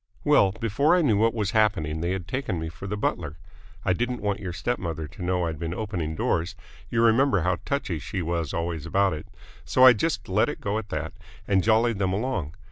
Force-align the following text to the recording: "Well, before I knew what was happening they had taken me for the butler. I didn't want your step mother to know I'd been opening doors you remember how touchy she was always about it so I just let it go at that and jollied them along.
"Well, 0.23 0.51
before 0.53 0.95
I 0.95 1.03
knew 1.03 1.15
what 1.17 1.35
was 1.35 1.51
happening 1.51 2.01
they 2.01 2.09
had 2.09 2.27
taken 2.27 2.59
me 2.59 2.69
for 2.69 2.87
the 2.87 2.97
butler. 2.97 3.37
I 3.85 3.93
didn't 3.93 4.19
want 4.23 4.39
your 4.39 4.51
step 4.51 4.79
mother 4.79 5.07
to 5.07 5.21
know 5.21 5.45
I'd 5.45 5.59
been 5.59 5.75
opening 5.75 6.15
doors 6.15 6.55
you 6.89 7.03
remember 7.03 7.41
how 7.41 7.57
touchy 7.65 7.99
she 7.99 8.23
was 8.23 8.51
always 8.51 8.87
about 8.87 9.13
it 9.13 9.27
so 9.63 9.85
I 9.85 9.93
just 9.93 10.27
let 10.27 10.49
it 10.49 10.59
go 10.59 10.79
at 10.79 10.89
that 10.89 11.13
and 11.47 11.63
jollied 11.63 11.99
them 11.99 12.13
along. 12.13 12.55